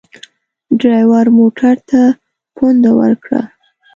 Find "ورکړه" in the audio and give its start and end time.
2.99-3.41